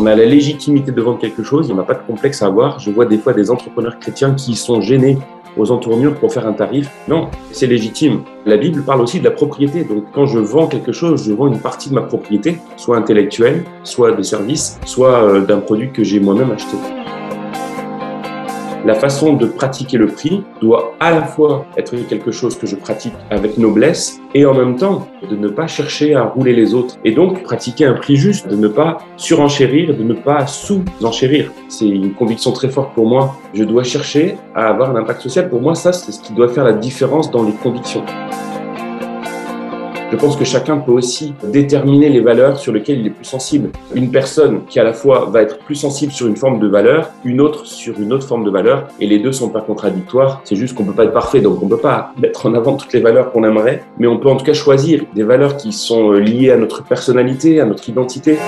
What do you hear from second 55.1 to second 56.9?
des valeurs qui sont euh, liées à notre